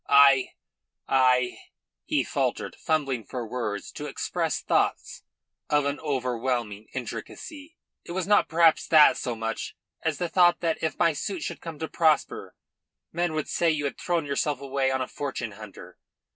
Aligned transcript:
I 0.09 0.53
I" 1.07 1.59
he 2.05 2.23
faltered, 2.23 2.75
fumbling 2.75 3.23
for 3.23 3.45
words 3.45 3.91
to 3.91 4.07
express 4.07 4.59
thoughts 4.59 5.21
of 5.69 5.85
an 5.85 5.99
overwhelming 5.99 6.87
intricacy. 6.95 7.77
"It 8.03 8.13
was 8.13 8.25
not 8.25 8.47
perhaps 8.47 8.87
that 8.87 9.15
so 9.15 9.35
much 9.35 9.75
as 10.01 10.17
the 10.17 10.27
thought 10.27 10.59
that, 10.61 10.81
if 10.81 10.97
my 10.97 11.13
suit 11.13 11.43
should 11.43 11.61
come 11.61 11.77
to 11.77 11.87
prosper, 11.87 12.55
men 13.11 13.33
would 13.33 13.47
say 13.47 13.69
you 13.69 13.83
had 13.85 13.99
thrown 13.99 14.25
yourself 14.25 14.59
away 14.59 14.89
on 14.89 15.01
a 15.01 15.07
fortune 15.07 15.51
hunter. 15.51 15.99